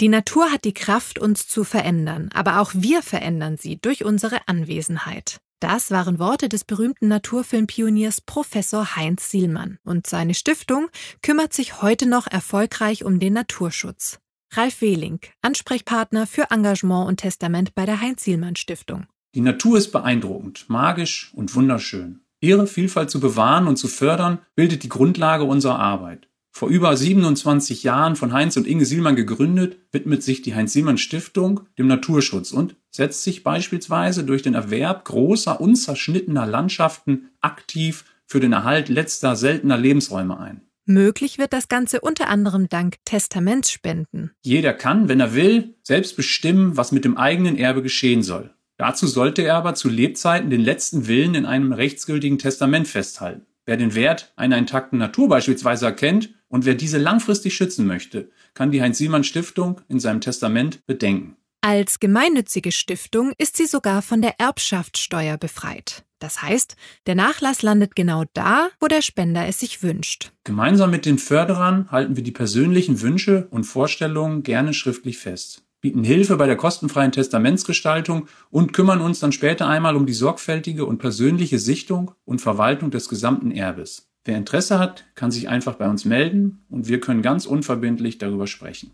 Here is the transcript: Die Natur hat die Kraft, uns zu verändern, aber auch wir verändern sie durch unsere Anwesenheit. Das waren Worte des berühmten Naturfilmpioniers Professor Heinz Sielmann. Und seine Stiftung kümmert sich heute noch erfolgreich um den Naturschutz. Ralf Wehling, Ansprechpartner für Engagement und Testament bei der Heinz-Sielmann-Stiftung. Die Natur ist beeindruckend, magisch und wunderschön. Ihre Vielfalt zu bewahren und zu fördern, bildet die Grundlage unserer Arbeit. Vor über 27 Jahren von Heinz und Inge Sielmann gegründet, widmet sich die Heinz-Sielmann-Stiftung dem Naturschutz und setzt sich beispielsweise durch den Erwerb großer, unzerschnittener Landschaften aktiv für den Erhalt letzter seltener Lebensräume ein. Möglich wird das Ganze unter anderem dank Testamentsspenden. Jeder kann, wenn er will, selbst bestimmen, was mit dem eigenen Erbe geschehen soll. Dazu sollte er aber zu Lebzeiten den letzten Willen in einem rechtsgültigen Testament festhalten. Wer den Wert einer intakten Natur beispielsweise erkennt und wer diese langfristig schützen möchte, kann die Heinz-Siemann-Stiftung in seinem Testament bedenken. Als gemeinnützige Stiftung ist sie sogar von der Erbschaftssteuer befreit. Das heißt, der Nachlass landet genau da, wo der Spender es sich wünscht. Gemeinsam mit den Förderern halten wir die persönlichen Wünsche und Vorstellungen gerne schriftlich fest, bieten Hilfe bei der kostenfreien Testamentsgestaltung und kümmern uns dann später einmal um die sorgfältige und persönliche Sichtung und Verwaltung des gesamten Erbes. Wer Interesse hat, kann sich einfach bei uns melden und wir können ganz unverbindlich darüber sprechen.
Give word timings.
Die 0.00 0.08
Natur 0.08 0.50
hat 0.50 0.64
die 0.64 0.72
Kraft, 0.72 1.18
uns 1.18 1.46
zu 1.46 1.62
verändern, 1.62 2.30
aber 2.32 2.60
auch 2.60 2.72
wir 2.74 3.02
verändern 3.02 3.58
sie 3.58 3.76
durch 3.76 4.02
unsere 4.02 4.48
Anwesenheit. 4.48 5.40
Das 5.60 5.90
waren 5.90 6.18
Worte 6.18 6.48
des 6.48 6.64
berühmten 6.64 7.08
Naturfilmpioniers 7.08 8.22
Professor 8.22 8.96
Heinz 8.96 9.30
Sielmann. 9.30 9.76
Und 9.84 10.06
seine 10.06 10.32
Stiftung 10.32 10.88
kümmert 11.22 11.52
sich 11.52 11.82
heute 11.82 12.08
noch 12.08 12.26
erfolgreich 12.26 13.04
um 13.04 13.20
den 13.20 13.34
Naturschutz. 13.34 14.18
Ralf 14.54 14.80
Wehling, 14.80 15.20
Ansprechpartner 15.42 16.26
für 16.26 16.50
Engagement 16.50 17.06
und 17.06 17.18
Testament 17.18 17.74
bei 17.74 17.84
der 17.84 18.00
Heinz-Sielmann-Stiftung. 18.00 19.04
Die 19.34 19.42
Natur 19.42 19.76
ist 19.76 19.92
beeindruckend, 19.92 20.64
magisch 20.70 21.30
und 21.34 21.54
wunderschön. 21.54 22.22
Ihre 22.40 22.66
Vielfalt 22.66 23.10
zu 23.10 23.20
bewahren 23.20 23.66
und 23.66 23.76
zu 23.76 23.86
fördern, 23.86 24.38
bildet 24.56 24.82
die 24.82 24.88
Grundlage 24.88 25.44
unserer 25.44 25.78
Arbeit. 25.78 26.29
Vor 26.52 26.68
über 26.68 26.96
27 26.96 27.84
Jahren 27.84 28.16
von 28.16 28.32
Heinz 28.32 28.56
und 28.56 28.66
Inge 28.66 28.84
Sielmann 28.84 29.16
gegründet, 29.16 29.78
widmet 29.92 30.22
sich 30.22 30.42
die 30.42 30.54
Heinz-Sielmann-Stiftung 30.54 31.60
dem 31.78 31.86
Naturschutz 31.86 32.52
und 32.52 32.76
setzt 32.90 33.22
sich 33.22 33.44
beispielsweise 33.44 34.24
durch 34.24 34.42
den 34.42 34.54
Erwerb 34.54 35.04
großer, 35.04 35.60
unzerschnittener 35.60 36.46
Landschaften 36.46 37.30
aktiv 37.40 38.04
für 38.26 38.40
den 38.40 38.52
Erhalt 38.52 38.88
letzter 38.88 39.36
seltener 39.36 39.78
Lebensräume 39.78 40.38
ein. 40.38 40.62
Möglich 40.86 41.38
wird 41.38 41.52
das 41.52 41.68
Ganze 41.68 42.00
unter 42.00 42.28
anderem 42.28 42.68
dank 42.68 42.96
Testamentsspenden. 43.04 44.32
Jeder 44.42 44.72
kann, 44.72 45.08
wenn 45.08 45.20
er 45.20 45.34
will, 45.34 45.76
selbst 45.84 46.16
bestimmen, 46.16 46.76
was 46.76 46.90
mit 46.90 47.04
dem 47.04 47.16
eigenen 47.16 47.56
Erbe 47.56 47.82
geschehen 47.82 48.22
soll. 48.22 48.50
Dazu 48.76 49.06
sollte 49.06 49.42
er 49.42 49.56
aber 49.56 49.74
zu 49.74 49.88
Lebzeiten 49.88 50.50
den 50.50 50.62
letzten 50.62 51.06
Willen 51.06 51.34
in 51.34 51.46
einem 51.46 51.72
rechtsgültigen 51.72 52.38
Testament 52.38 52.88
festhalten. 52.88 53.46
Wer 53.66 53.76
den 53.76 53.94
Wert 53.94 54.32
einer 54.36 54.58
intakten 54.58 54.98
Natur 54.98 55.28
beispielsweise 55.28 55.86
erkennt 55.86 56.34
und 56.48 56.64
wer 56.64 56.74
diese 56.74 56.98
langfristig 56.98 57.54
schützen 57.54 57.86
möchte, 57.86 58.30
kann 58.54 58.70
die 58.70 58.82
Heinz-Siemann-Stiftung 58.82 59.80
in 59.88 60.00
seinem 60.00 60.20
Testament 60.20 60.84
bedenken. 60.86 61.36
Als 61.62 62.00
gemeinnützige 62.00 62.72
Stiftung 62.72 63.32
ist 63.36 63.56
sie 63.58 63.66
sogar 63.66 64.00
von 64.00 64.22
der 64.22 64.40
Erbschaftssteuer 64.40 65.36
befreit. 65.36 66.04
Das 66.18 66.42
heißt, 66.42 66.76
der 67.06 67.14
Nachlass 67.14 67.62
landet 67.62 67.94
genau 67.94 68.24
da, 68.32 68.70
wo 68.80 68.86
der 68.86 69.02
Spender 69.02 69.46
es 69.46 69.60
sich 69.60 69.82
wünscht. 69.82 70.32
Gemeinsam 70.44 70.90
mit 70.90 71.04
den 71.04 71.18
Förderern 71.18 71.90
halten 71.90 72.16
wir 72.16 72.22
die 72.22 72.32
persönlichen 72.32 73.00
Wünsche 73.02 73.46
und 73.50 73.64
Vorstellungen 73.64 74.42
gerne 74.42 74.72
schriftlich 74.72 75.18
fest, 75.18 75.62
bieten 75.80 76.04
Hilfe 76.04 76.36
bei 76.36 76.46
der 76.46 76.56
kostenfreien 76.56 77.12
Testamentsgestaltung 77.12 78.28
und 78.50 78.72
kümmern 78.72 79.00
uns 79.00 79.20
dann 79.20 79.32
später 79.32 79.66
einmal 79.66 79.96
um 79.96 80.06
die 80.06 80.12
sorgfältige 80.12 80.84
und 80.84 80.98
persönliche 80.98 81.58
Sichtung 81.58 82.12
und 82.24 82.40
Verwaltung 82.40 82.90
des 82.90 83.08
gesamten 83.08 83.50
Erbes. 83.50 84.10
Wer 84.24 84.36
Interesse 84.36 84.78
hat, 84.78 85.06
kann 85.14 85.30
sich 85.30 85.48
einfach 85.48 85.76
bei 85.76 85.88
uns 85.88 86.04
melden 86.04 86.64
und 86.68 86.88
wir 86.88 87.00
können 87.00 87.22
ganz 87.22 87.46
unverbindlich 87.46 88.18
darüber 88.18 88.46
sprechen. 88.46 88.92